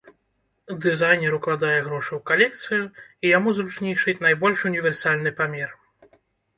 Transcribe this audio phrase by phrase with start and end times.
[0.85, 2.83] Дызайнер укладае грошы ў калекцыю,
[3.25, 5.81] і яму зручней шыць найбольш універсальны памер.